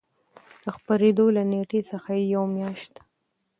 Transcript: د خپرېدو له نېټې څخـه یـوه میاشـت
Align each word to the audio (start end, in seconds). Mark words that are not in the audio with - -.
د 0.63 0.65
خپرېدو 0.75 1.25
له 1.35 1.43
نېټې 1.51 1.79
څخـه 1.89 2.11
یـوه 2.31 2.47
میاشـت 2.55 2.93